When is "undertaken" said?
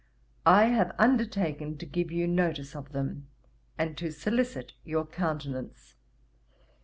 0.97-1.77